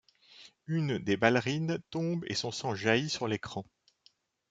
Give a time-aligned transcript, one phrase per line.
[0.65, 3.67] Une des ballerines tombe et son sang jailli sur l'écran.